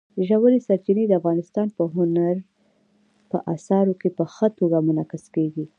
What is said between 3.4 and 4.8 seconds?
اثار کې په ښه توګه